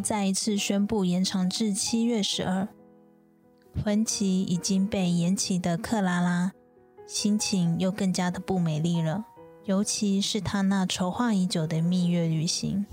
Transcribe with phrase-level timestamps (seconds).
[0.00, 2.68] 再一次宣布延长至七月十二，
[3.84, 6.52] 婚期已经被延期的克拉拉，
[7.06, 9.24] 心情又更加的不美丽了。
[9.64, 12.86] 尤其是她那筹划已久的蜜月旅行，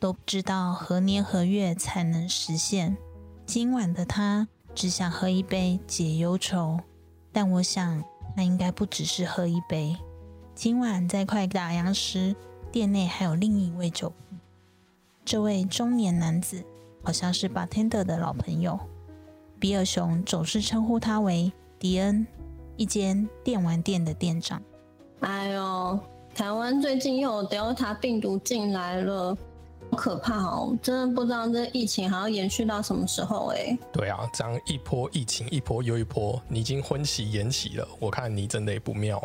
[0.00, 2.96] 都不知道何年何月才能实现。
[3.46, 6.80] 今晚的她只想喝一杯解忧愁，
[7.32, 8.02] 但我想
[8.36, 9.96] 那应该不只是喝一杯。
[10.54, 12.34] 今晚在快打烊时，
[12.70, 14.12] 店内还有另一位酒。
[15.24, 16.62] 这位中年男子
[17.02, 18.78] 好像是 bartender 的老朋友，
[19.58, 22.26] 比尔熊总是称呼他为迪恩，
[22.76, 24.60] 一间电玩店的店长。
[25.20, 25.98] 哎呦，
[26.34, 29.36] 台湾最近又有 Delta 病毒进来了，
[29.90, 30.76] 好可怕哦！
[30.82, 33.78] 真的不知道这疫情还要延续到什么时候哎。
[33.92, 39.20] 对啊，这样一波疫情一波又一波，你已经婚期延期了，我看你真的也不妙。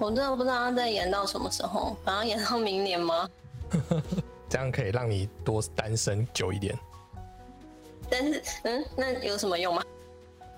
[0.00, 3.28] 我真的不知道要再延到什么时候，反正延到明年吗？
[4.54, 6.78] 这样可以让你多单身久一点。
[8.08, 9.82] 但是，嗯，那有什么用吗？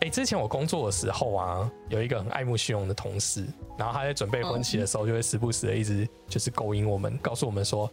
[0.03, 3.47] 哎，之前我工作的时候啊，有一个很爱慕虚荣的同事，
[3.79, 7.91] 然后他在准备婚期的时候，就会时不时的一直就是勾引我们，告诉我们说，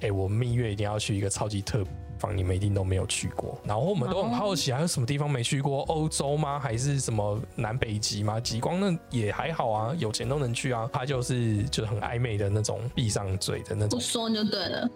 [0.00, 1.82] 哎，我蜜月一定要去一个超级特
[2.18, 3.58] 方，你们一定都没有去过。
[3.64, 5.84] 然后我们都很好奇，还有什么地方没去过？
[5.84, 6.60] 欧洲吗？
[6.60, 8.38] 还是什么南北极吗？
[8.38, 10.86] 极光那也还好啊，有钱都能去啊。
[10.92, 14.90] 他就是就是很暧昧的那种，闭上嘴的那种，不说就对了。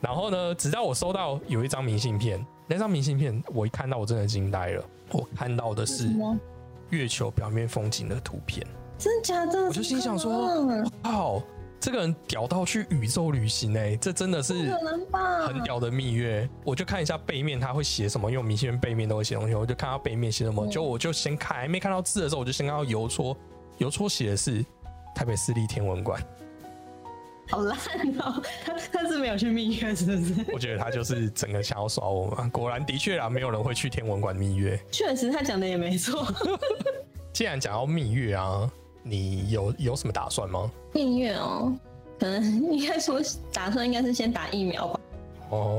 [0.00, 4.84] 然后呢，直到我收到有一张明信片，那张明信片我一看到我真的惊呆了。
[5.12, 6.10] 我看到的是
[6.90, 8.66] 月球表面风景的图片，
[8.98, 9.66] 真的假的？
[9.66, 10.64] 我就心想说，
[11.04, 11.42] 哇，
[11.78, 14.54] 这个人屌到去宇宙旅行哎，这真的是
[15.46, 16.48] 很屌的蜜月。
[16.64, 23.36] 我就看一下背面他会写什么，因为明信片背面都会写东西，我就看到背面写什么，就我就先看，还没看到字的时候，我就先看到邮戳，
[23.78, 24.64] 邮戳写的是
[25.14, 26.20] 台北市立天文馆。
[27.48, 27.78] 好烂
[28.20, 28.42] 哦！
[28.64, 30.34] 他他是没有去蜜月，是不是？
[30.52, 32.48] 我觉得他就是整个想要耍我嘛。
[32.52, 34.78] 果然，的确啊，没有人会去天文馆蜜月。
[34.90, 36.26] 确实，他讲的也没错。
[37.32, 38.70] 既然讲到蜜月啊，
[39.02, 40.70] 你有有什么打算吗？
[40.92, 41.72] 蜜月哦，
[42.18, 42.42] 可能
[42.72, 43.20] 应该说
[43.52, 45.00] 打算应该是先打疫苗吧。
[45.50, 45.78] 哦，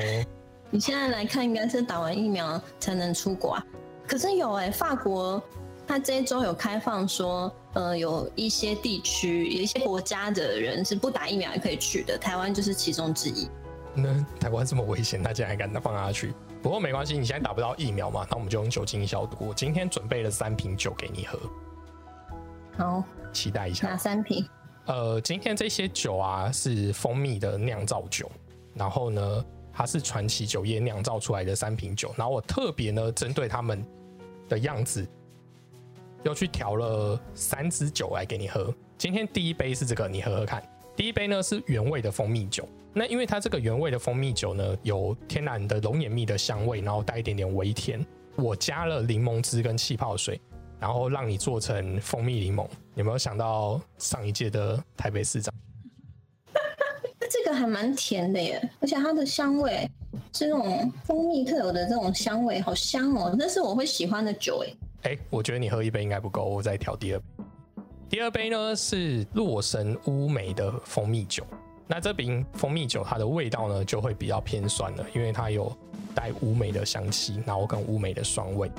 [0.69, 3.65] 你现在来看，应该是打完疫苗才能出国啊。
[4.07, 5.43] 可是有哎，法国。
[5.87, 13.47] 他这一周有开放说，呃，有一些地区、有一些国家的人是不打疫苗也可以去的，台湾就是其中之一。
[13.95, 16.33] 那台湾这么危险，他竟然还敢放他去？
[16.61, 19.37] 不过没关系，你现在打不到疫苗嘛，那我们就用酒精消毒。
[19.39, 21.39] 我今天准备了三瓶酒给你喝，
[22.77, 23.87] 好，期待一下。
[23.87, 24.45] 哪三瓶？
[24.87, 28.29] 呃，今天这些酒啊是蜂蜜的酿造酒，
[28.73, 33.85] 然后呢，它是传奇酒业酿造出来的三瓶酒，然后我特别呢针对他们
[34.49, 35.07] 的样子。
[36.27, 38.73] 又去调了三支酒来给你喝。
[38.97, 40.61] 今天第一杯是这个，你喝喝看。
[40.93, 42.67] 第一杯呢是原味的蜂蜜酒。
[42.93, 48.05] 那因为它这个原味的蜂蜜酒呢，有天然的龙眼蜜的香味，然后带一点点微甜。
[48.35, 50.39] 我加了柠檬汁跟气泡水，
[50.79, 52.67] 然后让你做成蜂蜜柠檬。
[52.95, 55.53] 有没有想到上一届的台北市长？
[57.19, 59.89] 那 这个还蛮甜的耶，而且它的香味
[60.33, 63.33] 是那种蜂蜜特有的这种香味，好香哦！
[63.37, 64.73] 那是我会喜欢的酒哎。
[65.07, 67.25] 哎，我觉得你喝一杯应该不够，我再调第二杯。
[68.09, 71.45] 第二杯呢是洛神乌梅的蜂蜜酒。
[71.87, 75.73] 那这瓶蜂蜜酒它的味道呢就会比较偏酸了，因为它有
[76.13, 78.69] 带乌梅的香气，然后跟乌梅的酸味。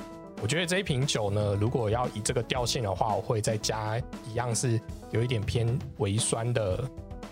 [0.42, 3.98] 我觉得这一瓶酒呢，如果要以这个调性的话，我会再加
[4.28, 4.78] 一样是
[5.10, 6.76] 有一点偏微酸的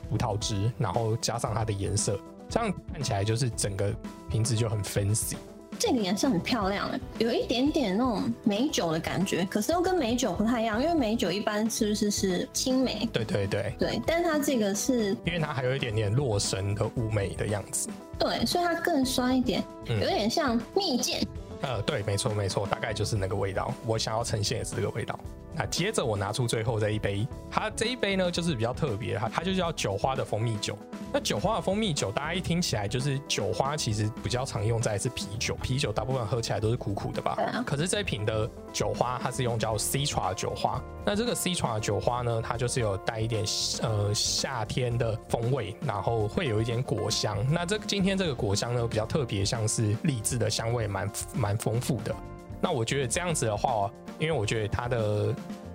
[0.09, 2.19] 葡萄汁，然后加上它的颜色，
[2.49, 3.95] 这样看起来就是整个
[4.31, 5.37] 瓶子就很 fancy。
[5.79, 13.09] 这个颜色很漂亮哎，有一点点那种美酒的感觉，可是又跟美酒不太一样，因为美酒一般是不是是青梅？
[13.13, 17.89] 对对对对，但它这个是，因为它还有一点点洛神的雾眉的样子。
[18.19, 21.27] 对，所以它更酸一点，有点像蜜饯。
[21.63, 23.73] 呃，对，没错没错，大概就是那个味道。
[23.87, 25.19] 我想要呈现的是这个味道。
[25.57, 30.77] 那接着我拿出最后这一杯，它这一杯呢就是比较特别，它它就叫酒花的蜂蜜酒。
[31.13, 37.37] 那酒花的蜂蜜酒，大家一听起来就是酒花，其实比较常用在是啤酒，啤酒大部分喝起来都是苦苦的吧？
[37.65, 40.83] 可是这一瓶的酒花，它是用叫 Citra 酒花。
[41.07, 43.43] 那这个 Citra 酒花呢，它就是有带一点
[43.81, 47.39] 呃夏天的风味，然后会有一点果香。
[47.51, 52.15] 那这今天这个果香呢比较特别，像是荔枝的香味蛮蛮丰富的。
[52.61, 55.35] 那我觉得这样子的话，因为我觉得它的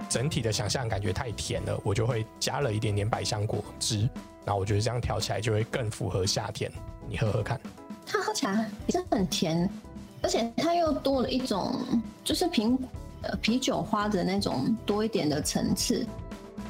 [0.10, 4.10] 整体的想象感觉太甜了，我就会加了一点点百香果汁。
[4.44, 6.72] 然后我觉得这样调起来就会更符合夏天。
[7.08, 7.60] 你喝喝看，
[8.08, 9.70] 它喝起来也是很甜，
[10.22, 11.76] 而且它又多了一种
[12.24, 12.78] 就是苹
[13.22, 16.06] 呃啤酒花的那种多一点的层次。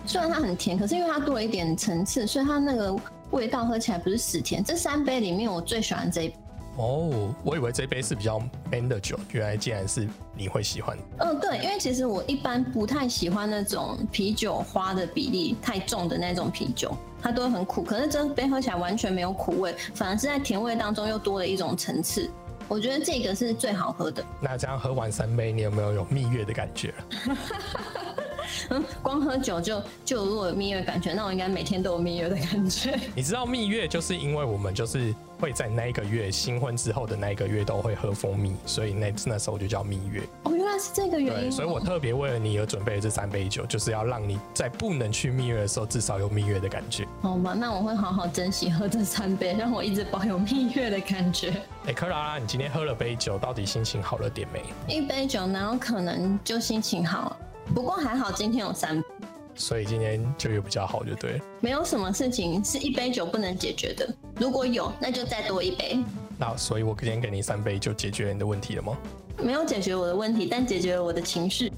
[0.05, 2.93] 虽然它很甜，可是因为它多了一点层次，所以它那个
[3.29, 4.63] 味道喝起来不是死甜。
[4.63, 6.33] 这三杯里面，我最喜欢这一。
[6.75, 8.39] 哦，我以为这杯是比较
[8.71, 10.07] man 的酒，原来竟然是
[10.41, 10.97] 你会喜欢。
[11.19, 17.83] 嗯，对，因为其实我一般不太喜欢那种啤酒花的比例太重的那种啤酒，它都会很苦。
[17.83, 22.27] 可是这杯喝起来完全没有苦味，反而是在甜味当中又多了一种层次。
[22.67, 24.25] 我觉得这个是最好喝的。
[24.41, 26.91] 那这样喝完三杯，你有没有有蜜月的感觉？
[28.69, 32.99] 嗯，光喝酒就就如果有蜜月感觉，那我应该每天都有蜜月的感觉。
[33.15, 40.21] 你知道蜜月就是因为我们就是会在那一个月新婚之后的那一个月都会喝蜂蜜，所以那那时候就叫蜜月。
[40.43, 41.51] 哦，原来是这个原因。
[41.51, 47.07] 所以我特别为了你而准备了这三杯酒，就是要让你在不能去蜜月的时候，至少有蜜月的感觉。
[47.23, 51.51] 好吧，那我会好好珍惜喝这三杯，让我一直保有蜜月的感觉。
[51.87, 54.61] 哎，克拉拉，你今天喝了杯酒，到底心情好了点没？
[54.87, 57.35] 一杯酒哪有可能就心情好？
[57.73, 59.07] 不过还好，今天有三杯，
[59.55, 61.41] 所以今天就又比较好，就对。
[61.59, 65.99] 没有什么事情是一杯酒不能解决的，如果有，那就再多一杯。
[66.35, 68.97] 那所以，我今天给你三杯，就解决你的问题了吗？
[69.37, 71.71] 没有解决我的问题，但解决了我的情绪。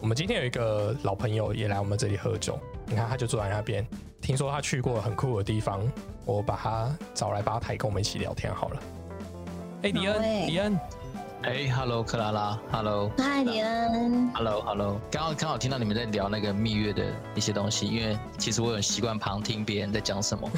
[0.00, 2.56] 我们今天有一个老朋友也来我们这里喝酒，
[2.86, 3.84] 你看他就坐在那边，
[4.20, 5.82] 听说他去过很酷的地方，
[6.24, 8.82] 我把他找来吧台跟我们一起聊天好了。
[9.82, 10.78] 哎，迪恩，迪恩。
[11.42, 17.02] 哎，Hello，克拉拉，Hello，嗨，李恩，Hello，Hello，刚刚刚好听到你们在聊那个蜜月的
[17.34, 20.50] 一些东西，因为其实我很习惯旁听别人在讲什么，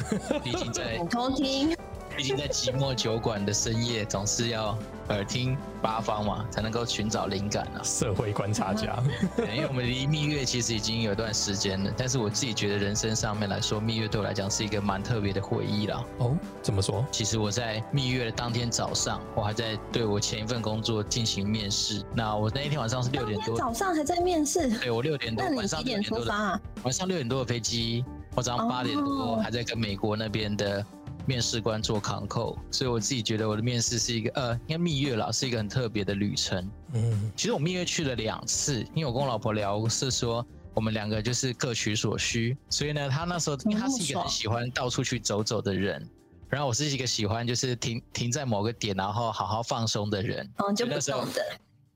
[0.43, 1.73] 毕竟在偷听。
[2.15, 4.77] 毕竟在寂寞酒馆的深夜，总是要
[5.09, 7.81] 耳听八方嘛，才能够寻找灵感啊。
[7.83, 9.01] 社会观察家，
[9.55, 16.03] 因为我们离蜜月其实已经有段时间了，但是我自己觉得人生上面来说，蜜月对我来讲是一个蛮特别的回忆啦。
[16.19, 17.03] 哦，怎么说？
[17.11, 22.03] 其实我在蜜月的当天早上，我还在对我前一份工作进行面试。
[22.15, 24.69] 那我那一天晚上是六点多，早上还在面试。
[24.69, 26.61] 对，我六点多，晚上六点多的？
[26.83, 28.05] 晚上六点多的飞机，
[28.35, 30.85] 我早上八点多还在跟美国那边的。
[31.25, 36.69] 面试官做扛扣，所以我自己觉得我的面试是一个呃，应该蜜月啦，是一个很特别的旅程。
[36.93, 46.05] 嗯，其实我蜜月去了两次，因为我跟我老婆聊是说，我们两个就是各取所需，所以呢，他那时候他是一个很喜欢到处去走走的人，
[46.49, 50.49] 然后我是一个喜欢就是停停在某个点然后好好放松的人。
[50.57, 51.25] 嗯，就那时候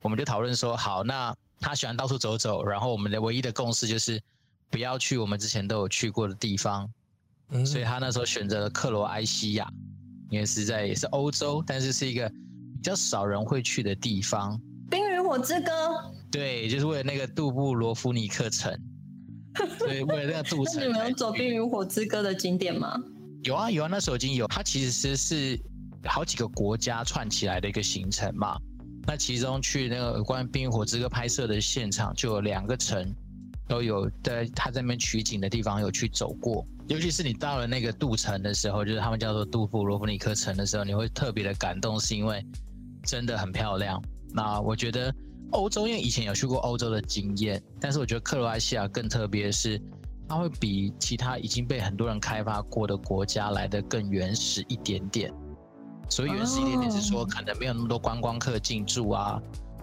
[0.01, 4.21] 我们就讨论说，好，那他喜欢到处走走，然后我们的唯一的共识就是
[4.69, 6.89] 不要去我们之前都有去过的地方。
[7.65, 9.67] 所以他那时候选择了克罗埃西亚，
[10.29, 14.59] 因为是在也是欧洲，但是是一个比较少人会去的地方。
[14.89, 15.71] 冰与火之歌，
[16.31, 18.77] 对，就是为了那个杜布罗夫尼克城。
[19.79, 20.75] 对，为了那个杜城。
[20.75, 22.95] 那你们有走冰与火之歌的景点吗？
[23.43, 24.45] 有啊，有啊，那时候已经有。
[24.47, 25.59] 它其实是
[26.03, 28.57] 好几个国家串起来的一个行程嘛。
[29.05, 33.09] 那其中去那个关于冰与火之歌拍摄的现场，就有两个城
[33.67, 36.65] 都有在他在那边取景的地方有去走过。
[36.87, 42.45] 尤其是你到了那个杜城的时候，就是他们叫做杜布罗夫尼克城的时候，你会特别的感动，是因为
[43.03, 44.01] 真的很漂亮。
[44.33, 45.13] 那我觉得
[45.51, 49.81] 欧洲，因为以前有去过欧洲的经验，但是我觉得克罗埃西亚更特别的，是
[50.29, 55.33] 它会比其他已经被很多人开发过的国家来的更原始一点点。
[56.09, 59.41] 所以原始一点点是说，可能没有那么多观光客进驻啊。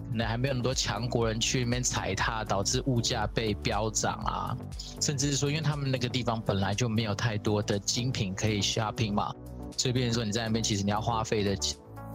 [0.09, 4.57] 可能还没有那么多强国人去那边踩踏，导致物价被飙涨啊，
[5.01, 9.33] 甚至是说，因为他们那个地方本来就没有太多的精品可以 shopping 嘛，
[9.77, 11.57] 所以变成说你在那边其实你要花费的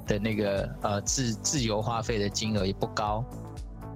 [0.07, 3.25] 的那个呃自自由花费的金额也不高，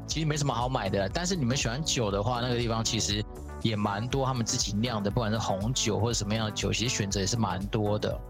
[0.06, 1.08] 其实没什么好买的。
[1.08, 3.24] 但是你们喜欢酒的话，那个地方其实
[3.62, 8.20] 也蛮多他们自己酿的，不管是红酒或者什么样的酒，其实选择也是蛮多的。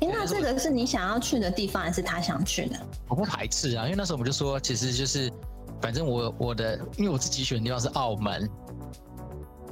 [0.00, 2.76] 哎，那这个是你想要去的地方，还是他想去的？
[3.08, 5.32] 我不排斥啊，因为那时候我们就说，其实就是，
[5.80, 8.48] 反正我我的，因为我自己选的地方是澳门，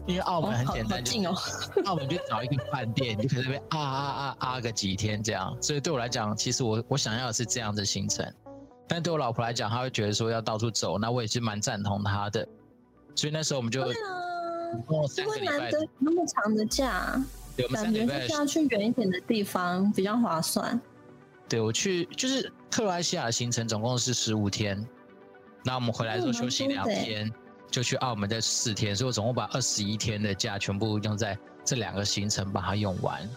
[0.07, 1.35] 因为澳门很简单，近哦，
[1.85, 5.55] 澳门就找一个饭店，你就可以那边啊啊啊啊个几天这样。
[5.61, 8.27] 所以对我来讲，其实我我想要的是这样的行程。
[8.89, 12.47] 但对我老婆来讲，她会觉得说要到处走，那我也是蛮赞同她的。
[13.15, 13.99] 所以那时候我们就，对啊，
[15.19, 17.23] 因为难得那么长的假，
[17.69, 20.81] 感觉就是要去远一点的地方比较划算。
[21.49, 24.87] 对我去就是克罗埃西亚的行程总共是十五天，
[25.65, 27.31] 那我们回来之后休息两天，
[27.71, 33.29] 就去澳门再四天，所以我总共把二十一天的假全部用在这两个行程把它用完。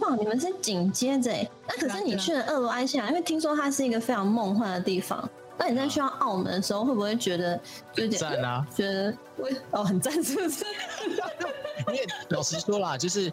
[0.00, 5.28] 哇，你们是紧接着哎，那可是你去了俄罗埃西亚，因为听说它是一个非常梦幻的地方。
[5.56, 7.58] 那你在去到澳门的时候，会不会觉得
[7.96, 8.64] 有点赞啊？
[8.76, 10.64] 觉得我哦很赞，是不是？
[11.88, 13.32] 因为老实说啦，就是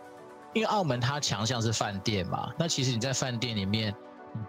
[0.56, 3.94] 因为澳门它强项是饭店嘛，那其实你在饭店里面，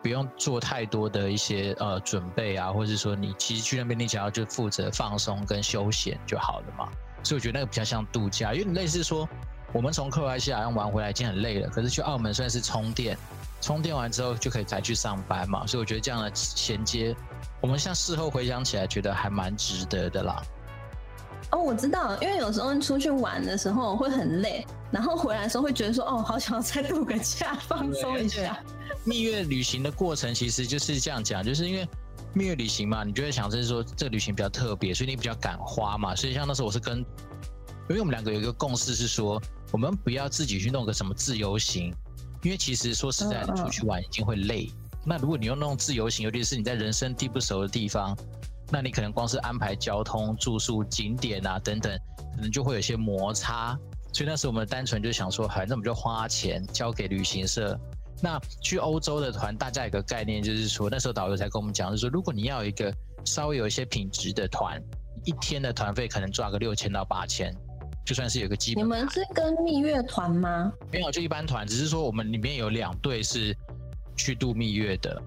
[0.02, 6.88] 不用做太多的一些呃准备啊，或者说你其实去那边你只要就负责放松跟休闲就好了嘛。
[7.22, 9.28] 所以我觉得那个比较像度假，因为你类似说。
[9.72, 13.18] 我们从克罗埃西亚玩回来已经很累了，可是去澳门算是充电，
[13.60, 17.14] 充电完之后就可以再去上班嘛，所以我觉得这样的衔接，
[17.60, 20.40] 我们像事后回想起来，觉得还蛮值得的啦。
[21.50, 28.58] 哦，我知道，因为有时候出去玩的时候会很累，然后回来的时候会觉得说，哦，好想要再度个假，放松一下。
[29.04, 31.88] 蜜月旅行的过程其实就是这样讲，就是因为
[32.34, 37.04] 蜜月旅行嘛，你就会想是说这旅行比较特别，所以你比较敢花嘛，所以像那时候我是跟。
[37.88, 41.94] 因为我们两个有一个共识是说，我们不要自己去弄个什么自由行，
[42.42, 44.68] 因为其实说实在的，出去玩已经会累。
[45.04, 48.18] 那如果你用那种自由行，尤其是你在人生地不熟的地方，
[48.70, 51.96] 那你可能光是安排交通、住宿、景点啊等等，
[52.35, 53.78] 可能就会有些摩擦。
[54.12, 57.78] 所以那时候我们单纯就想说，反正我们就花钱交给旅行社。
[58.23, 62.92] 那去欧洲的团，大家有个概念就是说，那时候导游才跟我们讲，就是说如果你要一个
[63.25, 64.82] 稍微有一些品质的团，
[65.25, 67.54] 一天的团费可能赚个六千到八千。
[68.06, 70.73] 就算是有个基本，你们是跟蜜月团吗？
[70.92, 73.52] 没有，就一般团，只是说我们里面有两队是
[74.16, 75.20] 去度蜜月的。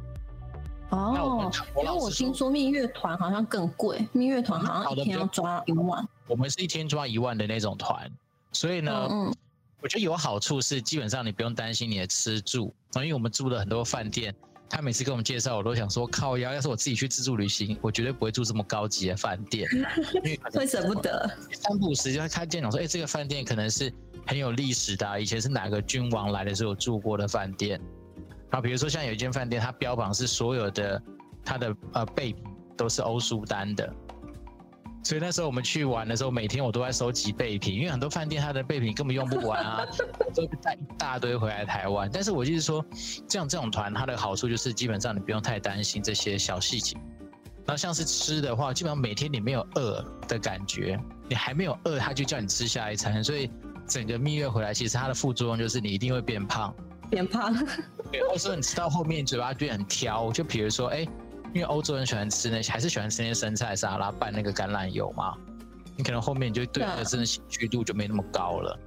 [0.89, 6.07] 哦，因为我听说蜜月团好像更贵，蜜月团好像一天要抓一万。
[6.27, 8.11] 我们是一天抓一万的那种团，
[8.51, 9.33] 所以呢，嗯，
[9.81, 14.33] 我觉得有好处是基本上你不用担心你的吃住，因为我们住了很多饭店。
[14.71, 19.67] 他每次给我们介绍，我都想说靠腰，要是我自己去自助旅行，我绝对不会住这么高级的饭店，
[20.53, 21.27] 会舍不得。
[21.51, 23.91] 三不时就会看见讲说，哎，这个饭店可能是
[24.27, 27.81] 很有历史的，以前是哪个君王来的时候住过的饭店。
[28.51, 31.01] 啊，比如说像有一间饭店，它标榜是所有的
[31.43, 32.43] 它的呃备品
[32.77, 33.91] 都是欧舒丹的。
[35.01, 39.85] 所以那时候我们去玩的时候，每天我都在收集备品，因为很多饭店它的备品根本用不完啊，
[40.35, 42.09] 都带一大堆回来台湾。
[42.11, 42.85] 但是我就是说，
[43.27, 46.97] 这样这种团它的好处就是基本上你不用太担心这些小细节。
[47.65, 53.23] 然后像是吃的话，基本上每天你没有饿的感觉，你还没有饿，他就叫你吃下一餐。
[53.23, 53.49] 所以
[53.87, 56.75] 整个蜜月回来，其实它的副作用就是你一定会变胖，
[57.09, 57.53] 变胖。
[58.11, 61.07] 对，或者说你吃到后面嘴巴变很挑，就比如说哎。
[61.51, 65.33] 因为欧洲人喜欢吃那些，还是喜欢吃那些生菜沙拉拌那个橄榄油嘛。
[65.97, 68.79] 你可能后面就对那个真的兴趣度就没那么高了。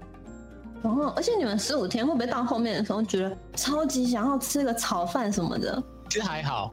[0.83, 5.83] 哦，而且你们十五天会不会到后面的时候觉得超级想要吃个炒饭什么的？
[6.09, 6.73] 其实还好，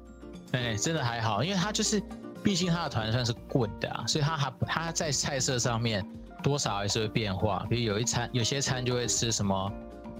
[0.51, 1.99] 哎，真的还好，因为他就是，
[2.43, 6.05] 毕竟他的团算是贵的啊，所以他还他在菜色上面
[6.43, 7.65] 多少还是会变化。
[7.67, 9.71] 比如有一餐，有些餐就会吃什么，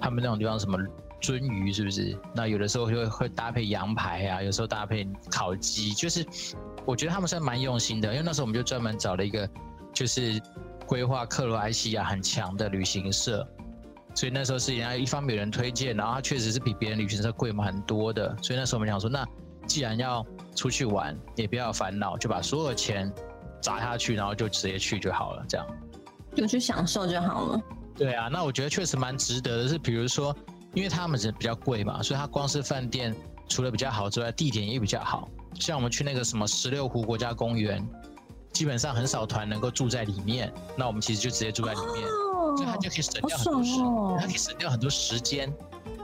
[0.02, 0.80] 他们那种地方什么。
[1.22, 2.18] 鳟鱼是不是？
[2.34, 6.26] 那有的时候就会会搭配羊排啊，有时候搭配烤鸡，就是
[6.86, 8.10] 我觉得他们算蛮用心的。
[8.10, 9.48] 因为那时候我们就专门找了一个，
[9.94, 10.42] 就是
[10.86, 13.48] 规划克罗埃西亚很强的旅行社，
[14.16, 18.36] 所以那时候是人家一方面有人推荐，然后它确实是比别人旅行社贵蛮多的。
[18.42, 19.26] 所以那时候我们想说，那
[19.68, 23.12] 既然要出去玩，也不要烦恼，就把所有钱
[23.62, 25.68] 砸下去，然后就直接去就好了，这样
[26.34, 27.62] 就去享受就好了。
[27.96, 30.34] 对啊，那我觉得确实蛮值得的，是比如说。
[30.74, 33.16] 因为他们是比较贵嘛，所以它光是饭店
[33.48, 35.28] 除了比较好之外，地点也比较好。
[35.56, 37.84] 像我们去那个什么十六湖国家公园，
[38.54, 40.54] 基本上很少团能够住在里面。
[40.78, 42.08] 那我们其实就直接住在里面，
[42.56, 43.72] 所以它就可以省掉很多时，
[44.20, 45.52] 它可以省掉很多时间，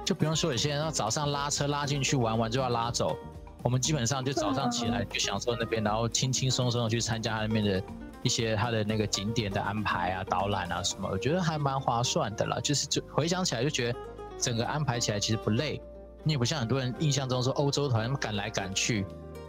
[0.03, 3.15] 就不用说有些人要早上拉车拉进去玩完就要拉走。
[3.61, 7.83] 我们基本上就早上起来就享受那边，然后轻轻松松的去参加那边的
[8.23, 12.59] 一些它的那个景点的安排啊、导览啊什么，我觉得还蛮划算的啦。
[12.59, 13.99] 就是就回想起来就觉得。
[14.37, 15.81] 整个安排起来其实不累，
[16.23, 19.05] 你也不像很多人印象中说欧洲团赶来赶去，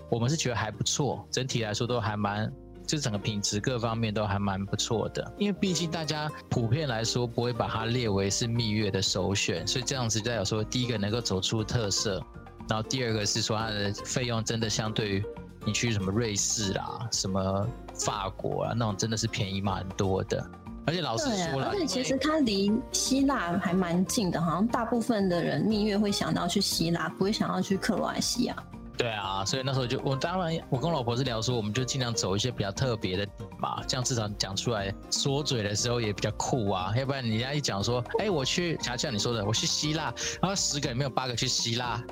[0.09, 2.53] 我们是觉得还不错，整体来说都还蛮，
[2.87, 5.33] 就整个品质各方面都还蛮不错的。
[5.39, 12.23] 因为毕竟大家普遍来说不会把它列为是蜜月的首选，所以这样子代表说，第一个能够走出特色，
[12.69, 15.25] 然后第二个是说它的费用真的相对于
[15.65, 20.49] 你去什么瑞士啦、什么法国啊那种真的是便宜蛮多的。
[20.87, 28.57] 而且老师说了，而且其实它离希腊还蛮近的，好像大部分的人蜜月会想到去希腊，不会想要去克罗埃西亚。
[28.97, 33.29] 对啊，所以那时候就我当然我跟老婆是聊说，我们就尽量走一些比较特别的
[33.59, 36.95] 嘛，这样至少讲出来说嘴的时候也比较酷啊。
[36.97, 40.05] 要不然人家一讲说，哎，我去，像你说的，我去希腊，
[40.41, 42.03] 然后十个里面有八个去希腊，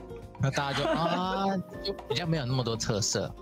[0.43, 3.35] 那大家就 啊，就比较没有那么多特色。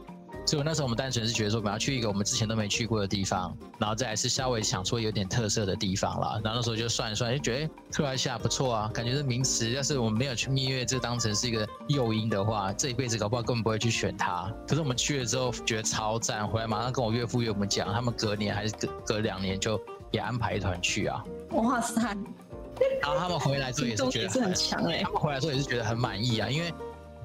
[0.44, 6.40] 所以那时候我们单纯是觉得说，我们要去一个我们之前都没去过的地方，然后再来是稍微想说有点特色的地方了。
[6.44, 9.70] 然后那时候就算一算，就觉得克罗埃西亚不错啊，感觉这名词。
[9.70, 14.52] 要是我们没有去蜜月，这当成是一个诱因的话，这一辈子搞不好根本不会去选它。
[14.66, 19.80] 可是我们去了之后觉得超赞，回来马上跟我岳父岳母讲，他们隔年还是隔隔两年就
[20.10, 21.24] 也安排一团去啊。
[21.50, 22.02] 哇塞！
[23.00, 26.72] 然后他们回来之后也是觉得很强哎，他们回来之后也是觉得很满意啊，因为。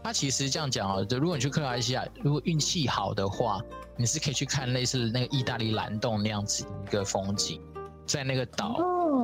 [0.07, 3.61] 他其实这样讲哦，就如果你去克罗埃西亚，如果运气好的话，
[3.97, 7.61] 你是可以去看类似那个意大利蓝洞那样子一个风景，
[8.05, 8.77] 在那个岛，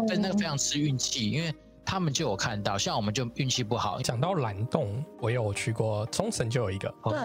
[0.09, 4.01] 但那个非常吃运气，因为他们就有看到，像我们就运气不好。
[4.01, 7.17] 讲到蓝洞，我有去过冲绳就有一个，对，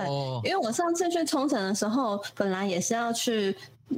[0.48, 3.56] 因为我上次去冲绳的时候，本来也是要去。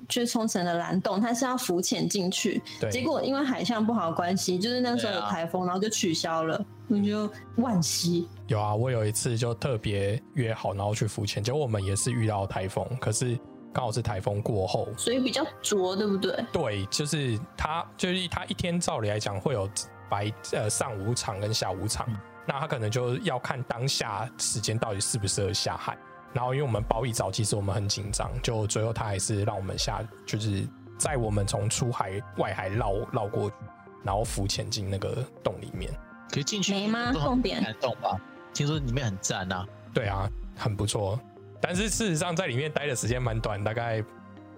[0.09, 8.28] 去冲绳的蓝洞，它是要浮潜进去，结果因为海象不好关系，就是那时候有台风，然后就取消了，我就惋惜。
[8.47, 13.38] 有啊，我有一次就特别约好，然后去浮潜，结果我们也是遇到台风，可是
[13.73, 16.44] 刚好是台风过后，所以比较浊，对不对？
[16.52, 19.68] 对，就是它，就是它一天照理来讲会有
[20.09, 22.06] 白呃上午场跟下午场，
[22.47, 25.97] 那它可能就要看当下时间到底适不适合下海。
[26.32, 30.64] 然后，因为我们包一早，其实我们很紧张，就最后他还是让我们下，就是
[30.96, 33.56] 在我们从出海外海绕绕过去，
[34.04, 35.90] 然后浮潜进那个洞里面。
[36.30, 37.12] 可以进去没吗？
[37.12, 37.75] 洞点？
[37.80, 38.16] 洞吧？
[38.54, 39.66] 听说里面很赞啊。
[39.92, 41.18] 对啊，很不错。
[41.60, 44.02] 但是事实上在里面待的时间蛮短，大概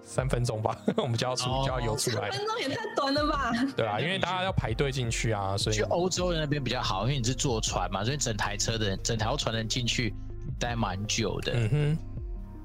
[0.03, 2.29] 三分钟吧， 我们就要出就要游出来。
[2.29, 3.51] 三分钟也太短了吧？
[3.75, 5.75] 对啊，因为大家要排队进去啊，所以。
[5.75, 10.13] 去欧洲那边比较好，因为你是坐船嘛，所以整台车的人、整条船人进去。
[10.63, 11.97] 待蛮久的，嗯哼，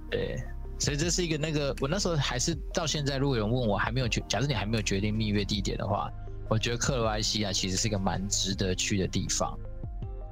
[0.09, 0.41] 对，
[0.79, 6.09] 所以这是一个那个，我那时候还是到现在，如果有人问我还没有决，假设你还没有决定蜜月地点的话，
[6.49, 9.59] 我觉得克罗埃西亚其实是一个蛮值得去的地方，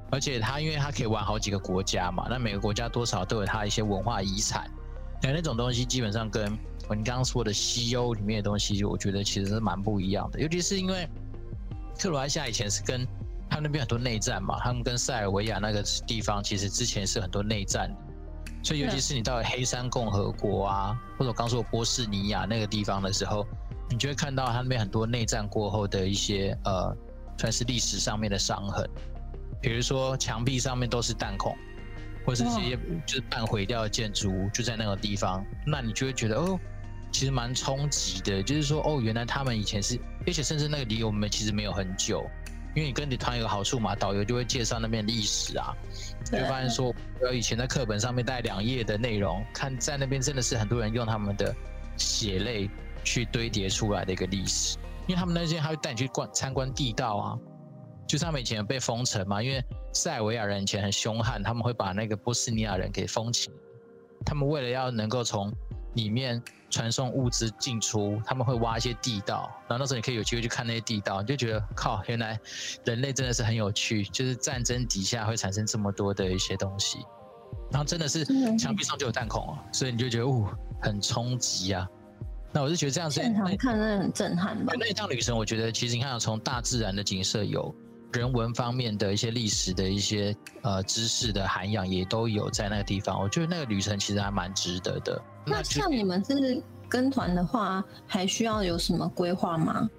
[0.09, 4.71] 而且它因为它可以玩好几个国家嘛，那每个国家多少都有它一些文化遗产，
[5.21, 6.45] 那那种东西基本上跟
[6.87, 11.05] 我们刚刚说的西欧里面的东西，我觉得其实是蛮不一样的，尤其是因为
[11.99, 13.05] 克罗埃西亚以前是跟
[13.49, 17.89] 他那边很多内战嘛，他们跟塞尔维亚那个地方其实之前是很多内战，
[18.63, 23.45] 所以尤其是你到黑山共和国啊，或者我刚说波士尼亚那个地方的时候，
[23.89, 26.95] 你就会看到他那边很多内战过后的一些呃，
[27.37, 28.87] 算是历史上面的伤痕，
[29.61, 31.55] 比如说墙壁上面都是弹孔，
[32.25, 36.59] 或是这些就是半毁掉的建筑物就在那个地方，那你就会觉得哦，
[37.11, 42.23] 其实蛮冲击的，就是说哦，原来他们以前是，而且甚至那个离我们其实没有很久。
[42.77, 45.75] 因为你跟你团有个好处嘛，导游就会介绍那边历史啊，
[46.31, 51.55] 就发现说，我以前在课本上面带两页的内容，看在那边真的是很多人用他们的
[51.97, 52.69] 血泪
[53.03, 54.77] 去堆叠出来的一个历史。
[55.07, 57.39] 因为他们那些还会带你去观参观地道啊，
[58.07, 59.59] 就是他们以前被封城嘛，因为
[59.91, 63.49] 塞尔维亚人以前很凶悍，他们会把那个波斯尼亚人给封起，
[64.23, 65.51] 他们为了要能够从
[65.97, 66.41] 里面。
[66.69, 72.37] 传送物资进出，他们会挖一些地道，然后那时候你可以有机会去看那些地道，你就觉得靠，原来
[72.83, 76.97] 人类真的是很有趣，就是战争底下会产生这么多的一些东西，
[77.71, 78.25] 然后真的是
[78.57, 81.87] 墙壁上就有弹孔哦，所以你就觉得哦，很冲击啊。
[82.51, 84.73] 那我是觉得这样子现场看真的很震撼吧。
[84.77, 87.73] 那一趟旅程，我觉得其实你看，从大自然的景色有，
[88.11, 95.23] 人文方面的一些历史的一些呃知识的涵养也都有在那个地方，我觉得那个旅程其实还蛮值得的。
[95.47, 99.89] 那像你们是跟团的话，还需要有什么规划吗？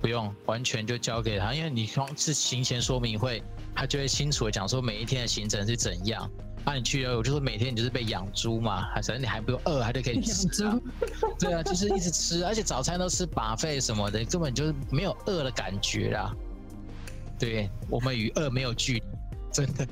[0.00, 3.42] 不用，完全就交给他，因为你光是行前说明会，
[3.74, 6.30] 他就会清楚的讲说每一天的行程是怎样。
[6.64, 10.46] 那你去游泳就是每天你就是被养猪嘛，反正你还不用饿，还得可以吃。
[11.38, 16.34] 对啊，就是一直吃，而且早餐都吃把费什么的，根本就是没有饿的感觉啦。
[17.38, 19.02] 对我们与饿没有距离，
[19.50, 19.86] 真的。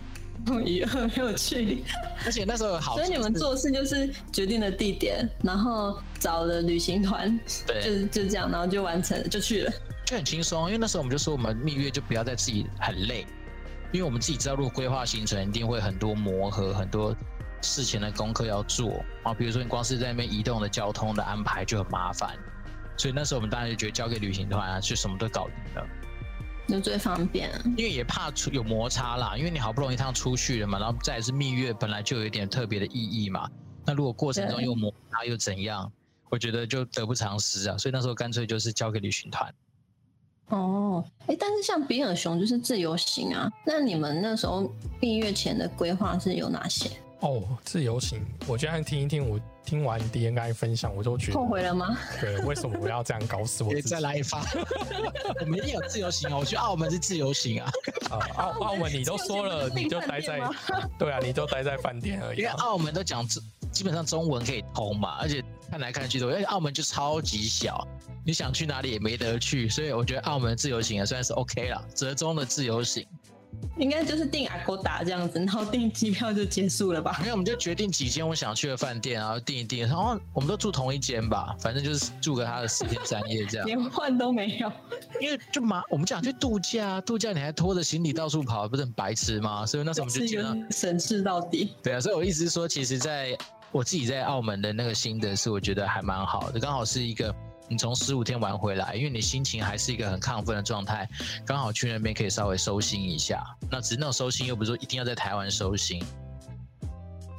[0.64, 1.82] 与二没有趣，
[2.24, 9.72] 而且那时候好，所以你们做事就是决定了地点，然后找了旅行团，对，就就这样，然后就完成了，就去了，
[10.04, 10.66] 就很轻松。
[10.66, 13.26] 因为那时候我们就说，我们蜜月就不要再自己很累，
[13.92, 17.14] 因为我们自己知道，如果规划行程，一定会很多磨合，很多
[17.62, 19.34] 事前的功课要做啊。
[19.34, 22.36] 比如说你光是在那边移动的交通的安排就很麻烦，
[22.96, 25.88] 所以那时候我们当然就觉得交给旅行团啊，就什么都搞定了。
[26.68, 29.36] 就最方便，因为也怕出有摩擦啦。
[29.36, 33.48] 因为你好不容易一趟出去了嘛，然后再是蜜月，本来就有一点特别的意义嘛。
[33.84, 35.90] 那如果过程中又摩擦又怎样？
[36.28, 37.78] 我觉得就得不偿失啊。
[37.78, 39.54] 所以那时候干脆就是交给旅行团。
[40.48, 43.48] 哦，哎，但是像比尔熊就是自由行啊。
[43.64, 44.68] 那你们那时候
[45.00, 46.90] 蜜月前的规划是有哪些？
[47.20, 51.98] 哦，自由行，我居然听一听，我听完 D N I 分享，我就觉得后悔了吗？
[52.20, 53.74] 对，为什么我要这样搞死我？
[53.82, 54.40] 再来一发，
[55.42, 57.70] 我们也有自由行啊，我去澳门是自由行啊。
[58.08, 60.40] 啊，澳澳门你都说了，你就待在，
[60.96, 62.38] 对啊，你就待在饭店而已。
[62.38, 63.26] 因为澳门都讲
[63.72, 67.86] 基本上中文可以通嘛，而且看来看去都，而且澳门就超级小，
[68.24, 73.04] 你想去哪里也没得去，所以我觉得澳门自由行也算是 OK 了，折中的自由行。
[73.78, 77.18] 应该就是订阿勾达这样子，然后订机票就结束了吧？
[77.20, 84.72] 没有，我们就决定几间我想去的饭店，然后订一订，然后我们都住同一间吧，反正就是住个他的四天三夜这样，连换都没有。
[85.20, 89.66] 因为就嘛，我们想去度假，度假你还拖着行李到处跑，不是很白痴吗？
[89.66, 91.74] 所以那时候我们就觉得省事到底。
[91.82, 93.36] 对啊，所以我意思是说，其实在
[93.72, 97.34] 我自己在澳门的那个心得是，我觉得还蛮好的，刚好是一个。
[97.68, 101.08] 你从十五天玩回来，因为你心情还是一个很亢奋的状态，
[101.44, 103.44] 刚好去那边可以稍微收心一下。
[103.70, 106.02] 那只是那种收心，又不是说一定要在台湾收心。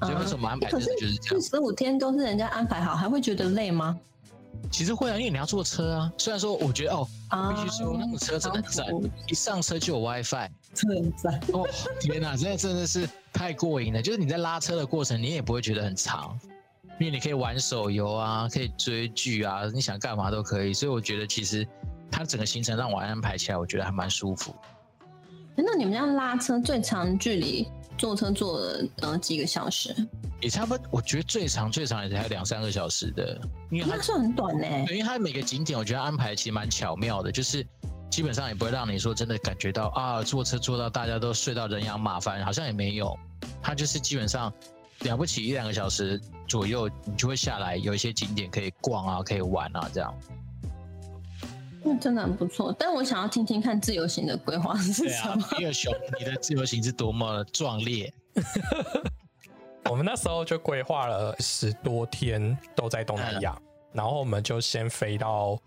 [0.01, 0.89] 所以为什么安排就是
[1.21, 1.41] 这样？
[1.41, 3.97] 十五天都是人家安排好，还会觉得累吗？
[4.71, 6.11] 其实会啊，因为你要坐车啊。
[6.17, 7.07] 虽然说我觉得哦，
[7.55, 8.85] 必须说那个车真的赞，
[9.27, 11.65] 一上车就有 WiFi，真赞哦！
[12.01, 14.01] 天哪，真的真的是太过瘾了。
[14.01, 16.37] 就是你在拉车的过程，你也不会觉得很长。
[16.99, 21.67] 因为你可以玩手游啊，可以追剧啊，你想干嘛都可以，所以我觉得其实
[22.09, 24.55] 它整个行程让我安排起来，我觉得还蛮舒服。
[25.55, 27.67] 那你们这样拉车最长距离
[27.99, 29.95] 坐车坐了呃几个小时？
[30.41, 34.67] 也差不多，我觉得最长最长也才两三个小时的，因为它是很短呢。
[34.87, 37.63] 对，因为它每个景点我觉得安排其实蛮巧妙的，就是
[38.09, 43.15] 基本上也不会让你说真的感觉到啊坐车坐到大家都睡到人仰马翻，好像也没有，
[43.61, 44.51] 它就是基本上。
[45.01, 50.13] 了不起一两个小时左右，你就会下来，有一些景点可以逛啊，可以玩啊，这样。
[51.83, 52.75] 那真的很不错。
[52.77, 55.47] 但我想要听听看自由行的规划是什么？
[55.57, 58.13] 比尔熊，你的自由行是多么壮烈！
[59.89, 63.57] 我们那时候就规划了十多天都在东南亚，
[63.93, 65.57] 然后我们就先飞到。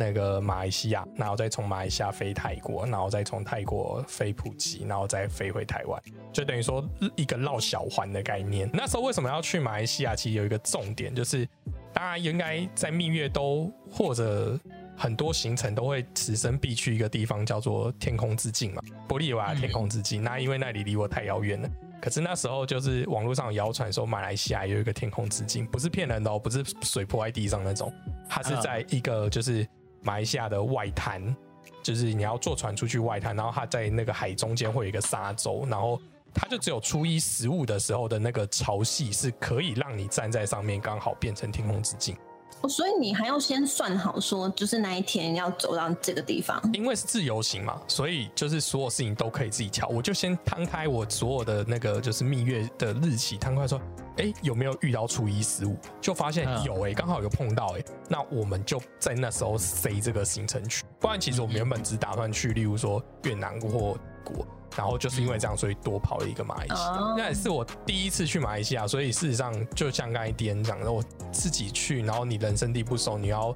[0.00, 6.82] 那个马来西亚，然后再从马来西亚飞泰国，然后再从泰国飞普吉，然后再飞回台湾，就等于说
[7.16, 8.68] 一个绕小环的概念。
[8.72, 10.16] 那时候为什么要去马来西亚？
[10.16, 11.46] 其实有一个重点，就是
[11.92, 14.58] 大家应该在蜜月都或者
[14.96, 20.24] 很多行程都会此生必去一个地方，叫做天空之境嘛，玻利瓦天空之境。
[20.24, 21.68] 那因为那里离我太遥远了，
[22.00, 27.92] 可是那时候就是网络上谣传说马来西亚有一个天空之境，不是骗人的哦，不是水泼在地上那种，
[28.26, 29.68] 它是在一个就是。
[30.02, 31.34] 马来西亚的外滩，
[31.82, 36.00] 就是你要坐船出去外滩，然后它在那个海中间会有一个沙洲，然后
[36.34, 42.16] 它就只有初一十五的时候的那个潮汐是可以让你站在上面，刚好变成天空之镜。
[42.62, 46.60] 哦，所以你还要先算好，说就是那一天要走到这个地方。
[46.72, 49.88] 因为是自由行嘛，所以就是所有事情都可以自己调。
[49.88, 53.80] 我就先摊开我所有的那个就是蜜月的日期，摊开说，
[54.18, 55.76] 哎，有没有遇到初一十五？
[56.00, 60.84] 就发现有，哎，刚好有碰到，哎，那我们就在那时候塞这个行程去。
[60.98, 64.46] 不然其实我们原本只打算去，例如说越南或国。
[64.76, 67.14] 然后就是因为这样，所以多跑了一个马来西亚。
[67.16, 71.02] 那也是我第一次去马来西亚，所以事实上就像刚才迪恩讲的，我
[71.32, 73.54] 自己去，然后你人生地不熟，你要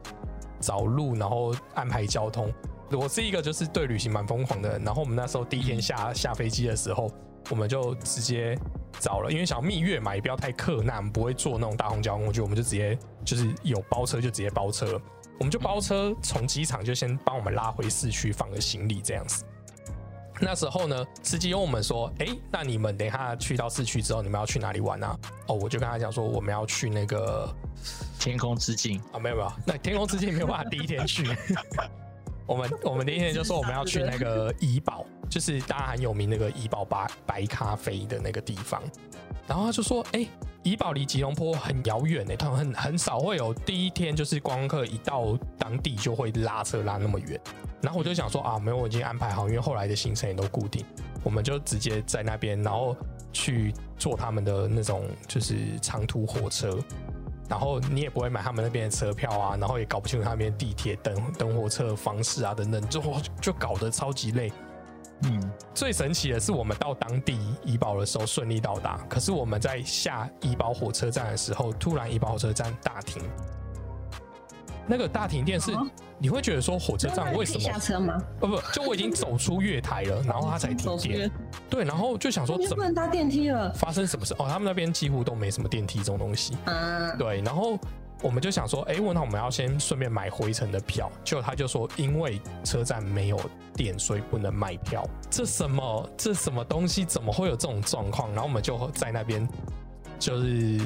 [0.60, 2.52] 找路，然后安排交通。
[2.90, 4.84] 我是一个就是对旅行蛮疯狂的人。
[4.84, 7.10] 然后我们那时候第一天下下飞机的时候，
[7.50, 8.56] 我们就直接
[9.00, 15.00] 找了，因为想蜜月嘛，也不要太客难，不会坐那种大红交通工具，我们就直接就是有包车就直接包车，
[15.38, 19.44] 我们就包车从机场就先帮我们拉回市区放个行李这样子。
[20.40, 25.16] 那时候呢，司机问我们说：“哎，那你们等一下去到市区之后，你们要去哪里玩啊？”
[25.46, 27.48] 哦，我就跟他讲说：“我们要去那个
[28.18, 31.24] 天空之境啊，没有没有，那天空之境没有办法第一天去。
[32.46, 38.82] 我们我们第一天就说我们要去那个怡宝，就是大家很有名那个怡宝白白咖啡的那个地方。
[39.46, 40.26] 然后他就说：“哎，
[40.62, 47.40] 怡宝离吉隆坡很遥远诶，他们很很少会有第一天就是观光客一到当地就会拉车拉那么远。”
[47.84, 50.82] 然后我就想说啊，没有，我已经安排好，因为后来的行程也都固定，
[51.22, 52.96] 我们就直接在那边，然后
[53.30, 56.78] 去坐他们的那种就是长途火车，
[57.46, 63.02] 然后你也不会买他们那边的车票啊，然后也搞不清楚他那边地铁等等火车的方式啊等等，就
[63.38, 64.50] 就搞得超级累。
[65.24, 73.22] 嗯，最神奇的是我们到当地怡保的时候顺利到达，可是我们在下怡保火车站的时候，突然怡保火车站大停。
[74.86, 75.72] 那个大停电是，
[76.18, 78.20] 你会觉得说火车站为什么下车吗？
[78.38, 81.30] 不不，就我已经走出月台了，然后它才停电。
[81.70, 83.72] 对，然后就想说怎么能搭电梯了？
[83.72, 84.34] 发生什么事？
[84.34, 86.56] 哦，他们那边几乎都没什么电梯这种东西。
[86.66, 87.78] 嗯，对，然后
[88.22, 91.10] 我们就想说，哎，那我们要先顺便买回程的票。
[91.24, 93.40] 就他就说，因为车站没有
[93.74, 95.02] 电，所以不能卖票。
[95.30, 96.10] 这什么？
[96.16, 97.04] 这什么东西？
[97.04, 98.28] 怎么会有这种状况？
[98.32, 99.48] 然后我们就在那边。
[100.24, 100.80] 就是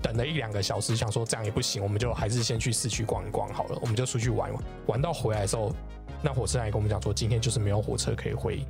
[0.00, 3.76] 等了一两个小时，想说这样也不行，我们就还是先去市区逛一逛好了。
[3.82, 5.74] 我们就出去玩玩，玩到回来的时候，
[6.22, 8.64] 那火车来跟我们讲说，今天就是没有火车可以回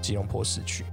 [0.00, 0.84] 吉隆坡市区。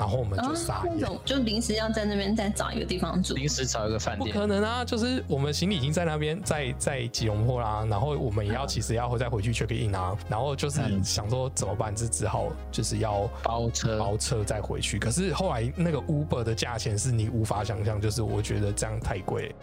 [0.00, 4.82] 然后我们就撒野，就临时要在那边再找一个地方住，临时找一个饭店，不可能啊！
[4.82, 14.98] 就是我们行李已经在那边，在在吉隆坡啦，然后我们也要其实要再回去 check in 啊，然后就是想说怎么办，就只好就是要包车包车再回去。
[14.98, 19.54] 可是后来那个 Uber 的价钱是你无法想象，就是我觉得这样太贵。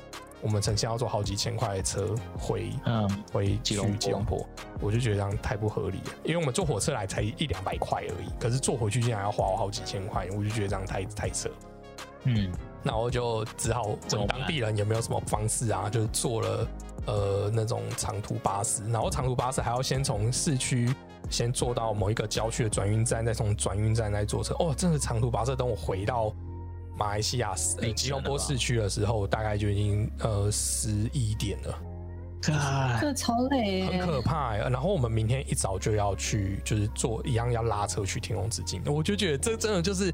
[0.41, 4.47] 我们曾经要坐好几千块的车回，嗯，回去吉隆坡，
[4.79, 6.13] 我就觉得这样太不合理了。
[6.23, 11.49] 因为我们坐火车来才一两百块而已，可是坐回去竟然要花我好几千块，我就觉得这样太太扯。
[12.23, 12.51] 嗯，
[12.83, 16.67] 那我就只好问当地人有没有什么方式啊，就是坐了
[17.05, 20.93] 呃那种长途巴士，然后长途巴士还要先从市区
[21.29, 24.53] 先坐到某一个郊区的转运站，再从转运站再坐车。
[24.59, 26.33] 哦，真的长途巴士，等我回到。
[26.97, 27.53] 马来西亚
[27.95, 31.79] 吉隆坡市区的时候，大概就已经呃十一点了，
[32.99, 34.55] 这超累，很可怕。
[34.55, 40.13] 然后我们明天一早就要去，就是坐一样要拉车去天空之境，我就觉得这真的就是。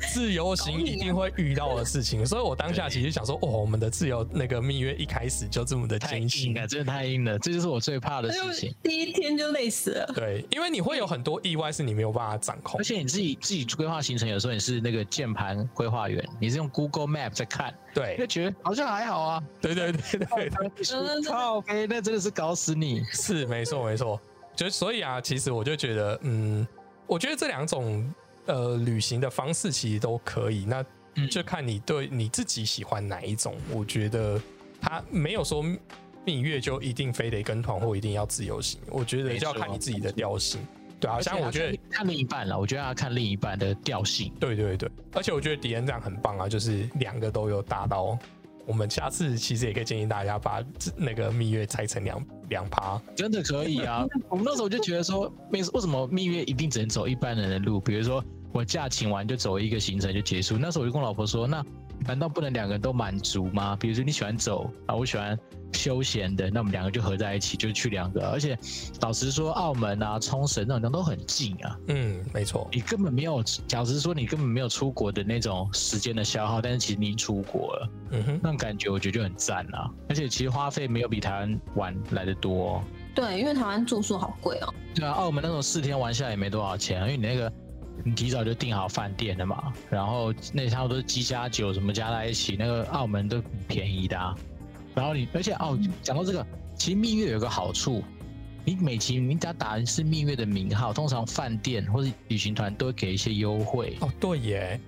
[0.00, 8.74] 自由行一定会遇到的事情， 所以我当下其实想说，哦，我们的自由那个蜜月一开始就这么的艰辛啊，真的太硬了，这就是我最怕的事情。
[8.82, 10.12] 第一天就累死了。
[10.14, 19.42] 对，因为你会有很多意外是你没有办法掌控，而且你自己自己规划行程，有时候你是那个键盘规划员，你是用 Google Map 在看，对，就觉得好像还好啊。
[19.60, 20.50] 对对对对，
[21.24, 23.02] 靠，OK，那真的是搞死你。
[23.12, 24.20] 是没错没错，
[24.54, 26.66] 就所以啊，其实我就觉得，嗯，
[27.06, 28.12] 我觉得这两种。
[28.46, 30.84] 呃，旅行的方式其实都可以，那
[31.30, 33.56] 就看你对你自己喜欢哪一种。
[33.70, 34.40] 我觉得
[34.80, 35.64] 他没有说
[36.24, 40.60] 蜜月就一定非得跟团或一定要自由行，我觉得就要看你自己的调性。
[41.00, 44.32] 对啊，像我觉得看另一半了，我觉得要看另一半的调性。
[44.40, 48.18] 对对对，而且我觉得迪恩这样很棒啊，就是两个都有达到。
[48.66, 50.64] 我们下次其实也可以建议大家把
[50.96, 54.06] 那个蜜月拆成两两趴，真的可以啊。
[54.28, 57.80] 我们那时候就觉得说，没为什么蜜月一定只能走一般人的路？
[57.80, 60.56] 比如说我假请完就走一个行程就结束。
[60.56, 61.64] 那时候我就跟我老婆说，那
[62.06, 63.76] 难道不能两个人都满足吗？
[63.80, 65.38] 比如说你喜欢走啊，我喜欢。
[65.74, 68.26] 休闲的，那我们两个就合在一起，就去两个。
[68.28, 68.56] 而且
[69.00, 71.78] 老实说，澳门啊、冲绳那种都很近啊。
[71.88, 72.68] 嗯，没错。
[72.72, 79.90] 你根本没有，老实说你根本没有出国的那种时间的消耗，但是其实你出国了，嗯哼，那种感觉我觉得就很赞啊。
[80.08, 82.82] 而且其实花费没有比台湾玩来的多。
[83.14, 84.74] 对，因为台湾住宿好贵哦。
[84.94, 87.52] 对啊，澳门那种四天玩下来也没多少钱，因为你那个
[88.04, 94.34] 你提早就订好饭店了嘛，然后那差不多鸡加酒什么加在一起，那个澳门都便宜的。
[94.94, 98.02] 然后你，而且哦，讲到这个，其实蜜月有个好处，
[98.64, 103.96] 你每期你只要打的是蜜月的名号，通常饭店或者旅行团都会给一些优惠。
[104.00, 104.80] 哦，对耶，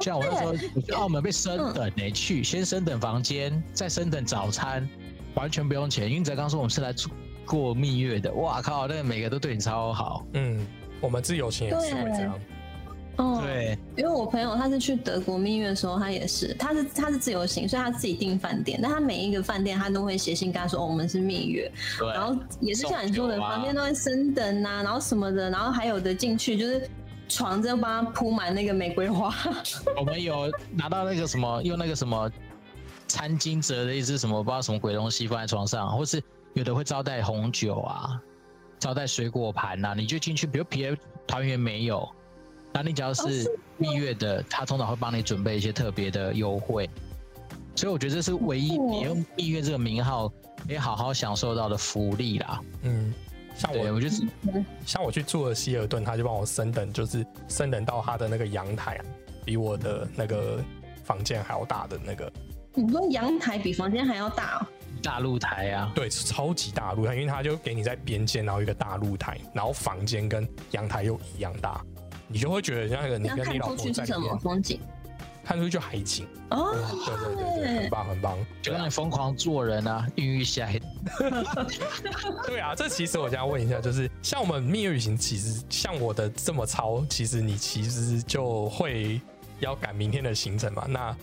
[0.00, 4.88] 像我那时候去澳门被升等呢，去先升等房间，再升等早餐，
[5.34, 6.10] 完全不用钱。
[6.10, 6.92] 因为才刚说我们是来
[7.46, 10.26] 过蜜月的，哇靠，那个每个都对你超好。
[10.34, 10.66] 嗯，
[11.00, 12.38] 我们自由行也是会这样。
[13.16, 21.70] 哦，对，因为我朋友他是去德国蜜月的时候，他也是，他是他是自由行，所以他自己订饭店，但他每一个饭店他都会写信跟他说，哦，我们是蜜月，
[22.14, 26.88] 然后也是像你说的，房间都会升等啊，然后什么的，然后还有的进去就是
[27.28, 29.34] 床就帮他铺满那个玫瑰花。
[29.98, 32.30] 我们有拿到那个什么，用那个什么
[33.08, 36.22] 餐巾折的一只什么不知道什么鬼东西放在床上，或是
[36.54, 38.18] 有的会招待红酒啊，
[38.78, 40.96] 招待水果盘呐，你就进去，比如别的
[41.26, 42.08] 团员没有。
[42.72, 46.88] 那你只要是蜜月的，他通常会帮你准备一些特别的优惠，
[47.76, 50.28] 所以我觉得这是唯一你用蜜月这个名号
[50.66, 52.60] 可以好好享受到的福利啦。
[52.82, 53.12] 嗯，
[53.54, 54.26] 像我，我就是
[54.86, 58.98] 像我去住了希尔顿，他就帮我升等，就是升等到他的那个阳台，
[59.44, 60.62] 比我的那个
[61.04, 62.32] 房间还要大的那个。
[62.74, 64.66] 你说阳台比房间还要大哦？
[65.02, 65.92] 大露台啊？
[65.94, 71.84] 对，超级大露台，因为他就给你在边间，然后一个大露台，然后房间跟阳台又一样大。
[72.32, 74.80] 你就会觉得像那个你跟你老婆在什么风景？
[75.44, 80.80] 看出去就海景哦，对对对对，很棒很棒，就让你疯狂做人啊，孕育下一
[82.46, 89.20] 对啊，这其实我想问一下，就是像我们蜜月旅行，其实像我的这么超，其实你其实就会
[89.58, 90.86] 要赶明天的行程嘛？
[90.88, 91.16] 那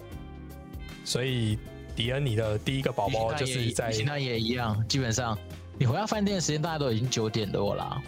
[1.06, 1.58] 所以
[1.96, 5.38] 迪恩，你的第一个宝宝就是在那也一样，基本上
[5.78, 8.02] 你回到饭店的时间，大家都已经九点多了。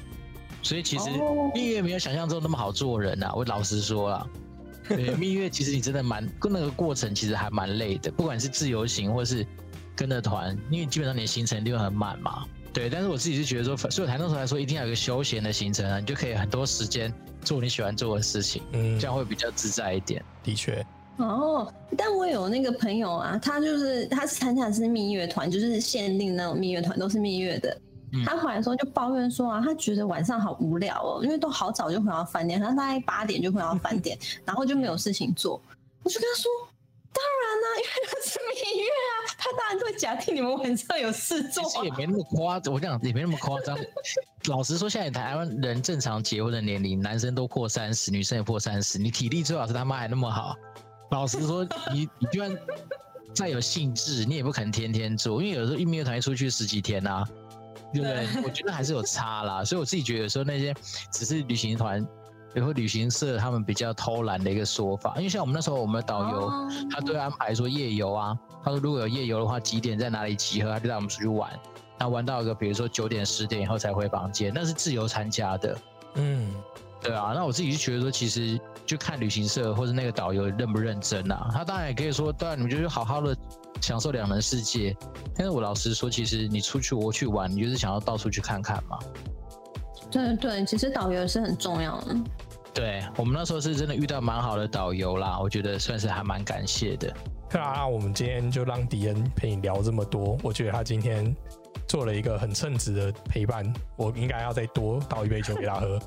[0.62, 1.10] 所以其实
[1.54, 4.28] 蜜月没有想象中那么好做人呐，我老实说了，
[5.18, 9.46] 蜜月其实你真的蛮跟那个过程其实还蛮累的，不管是自由行或是
[9.96, 12.46] 跟着团，因为基本上你的行程一定会很满嘛。
[12.74, 20.24] 对，但是我自己是觉得说，所以台东时来说，一定要有个休闲的行程啊，你就可以很多时间做你喜欢做的事情，嗯，这样会比较自在一点。
[20.42, 20.86] 的确，
[21.18, 27.78] 哦，但我有那个朋友啊，他就是他是参加的是蜜月团，就是限定那种蜜月团，都是蜜月的。
[28.26, 35.62] 他回来的时候就抱怨说啊，他觉得晚上好无聊哦，因为都好早就回到饭店，他大概八点就回到饭店，然后就没有事情做。
[36.04, 36.52] 我就跟他说，
[37.14, 41.64] 当然啦，因为他是蜜月啊，他当然会假定你们晚上有事做。
[41.64, 43.78] 其实也没那么夸张，我讲也没那么夸张。
[44.46, 50.56] 老实说，现在台湾人正常结婚的年龄，男生都破三十，女生也破三十，你体力最好是他妈还那么好。
[51.12, 52.58] 老实说，你你就算
[53.34, 57.28] 再有兴致，你也不可能天天做，因为有时候一蜜月团出去十几天啊。
[57.94, 58.44] 对不对？
[58.44, 60.74] 我觉得还是有差啦， 所以我自己觉得有时候那些
[61.12, 62.06] 只是旅行团，
[62.56, 65.14] 也会旅行社他们比较偷懒的一个说法。
[65.18, 66.52] 因为像我们那时候，我们的导游
[66.90, 71.52] 他都会安排说夜游啊，他说如果有夜游的话，几点在哪里集合，他就带我们出去玩。
[72.00, 75.78] 那玩到一个比如说九点十点以后才回房间，那是自由参加的。
[76.16, 76.52] 嗯，
[77.02, 77.34] 对啊。
[77.36, 81.50] 那我自己就觉得说，其实就看旅行社或者那个导游认不认真啊。
[81.54, 83.38] 他当然也可以说，当然你们就是好好的。
[83.82, 84.96] 享受两人世界，
[85.36, 88.98] 但是我老实说，其实你出去我去玩，你就是想要到处去看看嘛。
[90.10, 92.16] 对对，其实导游是很重要的。
[92.74, 97.14] 对我们那时候是真的遇到蛮好的导游啦，我觉得算是还蛮感谢的。
[97.52, 101.36] 那、啊，我们今天就让迪恩陪你聊这么多，我觉得他今天。
[101.88, 106.00] 做了一个很称职的陪伴，我应该要再多倒一杯酒给他喝。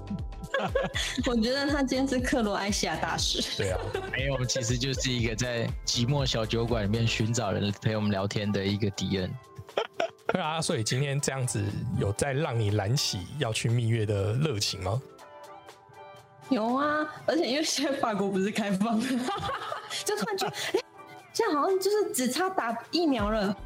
[1.27, 3.43] 我觉得他今天是克罗埃西亚大使。
[3.57, 3.81] 对啊，
[4.13, 9.31] 没有，其实就是一个在寂寞小酒馆里面寻找人陪我们聊天的一个敌人。
[10.29, 11.63] 对啊，所以今天这样子
[11.99, 15.01] 有在让你燃起要去蜜月的热情吗？
[16.51, 19.01] 有啊，而且因为现在法国不是开放，
[20.05, 20.81] 就突然觉得，哎，
[21.33, 23.57] 现在好像就是只差打疫苗了。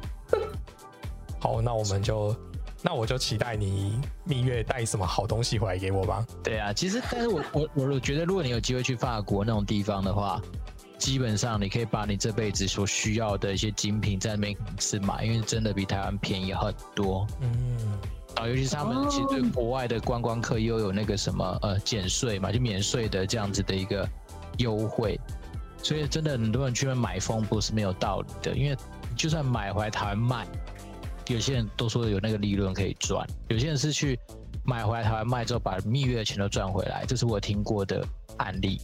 [1.39, 2.35] 好，那我们就，
[2.81, 6.25] 那我就期待你蜜月带什么好东西回来给我吧。
[6.43, 10.41] 对啊，其实，但是我 我我觉得，如果你有机会去法国那种地方的话，
[10.97, 17.25] 基本上你可以把你这辈子所需要的一些精品在那边是买，因为真的比台湾便宜很多。
[17.39, 17.77] 嗯，
[18.35, 24.05] 啊，尤其是他们其实对国外的观光客又有那个什么呃减税嘛，就免税的这样子的一个
[24.57, 25.17] 优惠，
[25.81, 28.75] 所以真的很多人去那买风不是没有道理的，因为
[29.15, 30.45] 就算买回来台湾卖。
[31.29, 34.19] 有些人都说有那个利润可以赚，有些人是去
[34.65, 38.03] 买回来台湾卖之后，把蜜月的钱都赚回来，这是我听过的
[38.37, 38.81] 案例。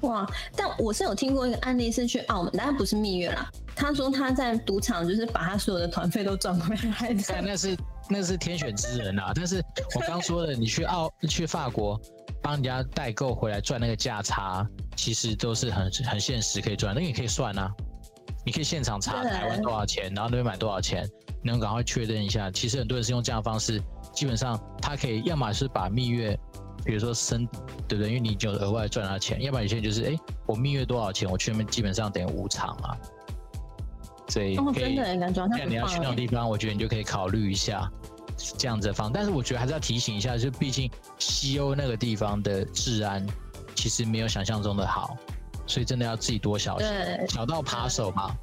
[0.00, 0.28] 哇！
[0.54, 3.50] 但我是有听过一个案例，是去澳门，当然不是蜜月啦。
[3.74, 7.14] 他说他在赌场，就是把他所有的团费都赚回来。
[7.40, 7.76] 那是
[8.10, 9.32] 那是天选之人啊！
[9.34, 9.64] 但是
[9.94, 11.98] 我刚说的，你去澳去法国
[12.42, 17.72] 帮人家代购回来赚那个价差，其实都是很很现实可以赚，那你可以算啊，
[18.44, 21.08] 你可以现场查台湾多少钱，然后那边买多少钱。
[21.44, 23.80] 能赶快确认一下，其实很多人是用这样的方式，
[24.12, 26.38] 基本上他可以要么是把蜜月，
[26.84, 27.46] 比如说升，
[27.86, 28.08] 对不对？
[28.08, 32.96] 因为你就额外赚到钱，要不然有些人就是，哎，我蜜月多少钱，我去那边基本上等于无偿啊。
[34.28, 37.88] 所以可以，那你要去那种地方，我觉得你就可以考虑一下
[38.56, 39.12] 这样子方。
[39.12, 43.24] 但是我觉得还是要提醒一下，就毕竟西欧那个地方的治安
[43.74, 45.14] 其实没有想象中的好，
[45.66, 46.88] 所以真的要自己多小心，
[47.28, 48.34] 小到扒手嘛。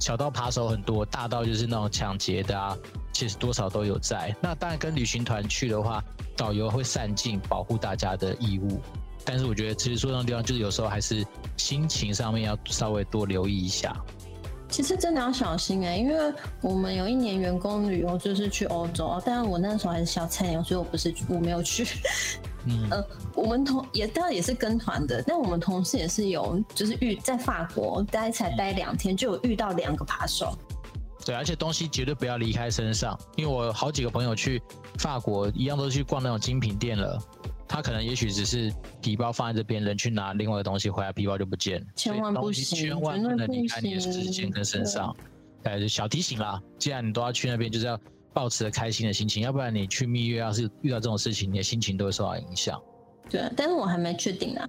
[0.00, 2.76] 小到扒手很多，大到就是那种抢劫的啊，
[3.12, 4.34] 其实多少都有在。
[4.40, 6.02] 那当然跟旅行团去的话，
[6.34, 8.80] 导游会善尽保护大家的义务。
[9.24, 11.24] 但是我觉得，其实说那种地方，就是有时候还是
[11.58, 13.94] 心情上面要稍微多留意一下。
[14.70, 16.32] 其实真的要小心哎，因为
[16.62, 21.84] 我们有一年员工旅游就是去欧洲，但是我那时候还是小菜鸟，所以我不是我没有去。
[22.66, 30.56] 嗯，呃，我们同也当然也是跟团的，但我们同事也是有，就是遇在法国待才待两天，就有遇到两个扒手。
[31.24, 34.60] 对，而且东西绝对不要离开身上，因为我好几个朋友去
[34.98, 37.18] 法国，一样都去逛那种精品店了，
[37.66, 41.86] 他可能也许只是皮包放在这边，人去拿另外的东西回来，皮包就不见了。
[41.94, 45.14] 千万不行，千万不能离开你的时间跟身上。
[45.62, 47.98] 哎，小提醒啦，既然你都要去那边，就是要。
[48.32, 52.80] 保持着开心的心情，要不然你去蜜月，要是遇到这种事情，你的心情都会受到影响。
[53.28, 54.66] 对，但是我还没确定呢。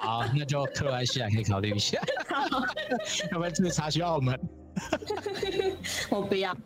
[0.00, 2.00] 好， 那就克罗埃西亚可以考虑一下。
[3.30, 4.38] 要不然这个茶需要我们？
[6.10, 6.56] 我不要。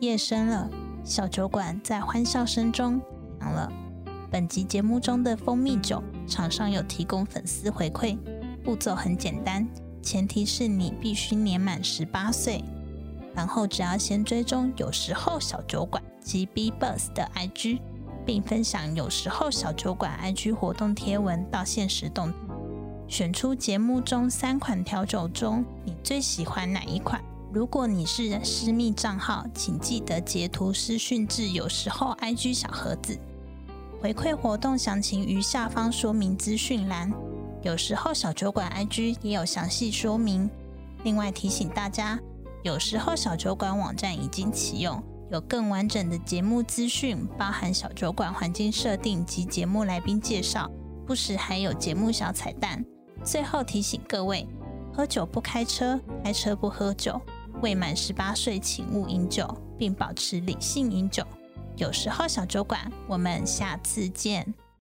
[0.00, 0.68] 夜深了，
[1.02, 3.00] 小酒馆在欢笑声中
[3.40, 3.72] 响了。
[4.30, 8.18] 本集节目中的蜂蜜酒，厂商有提供粉丝回馈，
[8.62, 9.66] 步骤很简单，
[10.02, 12.62] 前提是你必须年满十八岁。
[13.34, 17.80] 然后只要先追踪有时候小酒馆及 B Bus 的 IG，
[18.24, 22.32] 并分享有时候小酒馆 IG 活动贴文到现实动，
[23.08, 27.22] 选出节目中三款调酒中你最喜欢哪一款？
[27.52, 33.18] 如果你是私密账号，请记得截图私讯至有时候 IG 小盒子。
[34.00, 37.12] 回馈活动详情于下方说明资讯栏。
[37.62, 40.50] 有时候小酒馆 IG 也有详细说明。
[41.04, 42.18] 另外提醒大家，
[42.64, 50.70] 有时候小酒馆网站已经启用，有更完整的节目资讯，包含小酒馆环境设定及节目来宾介绍，
[51.06, 52.82] 不时还有节目小彩蛋。
[53.22, 54.48] 最后提醒各位：
[54.94, 57.20] 喝酒不开车，开车不喝酒。
[57.60, 59.46] 未满十八岁，请勿饮酒，
[59.76, 61.22] 并保持理性饮酒。
[61.76, 64.54] 有时候小酒馆，我们下次见。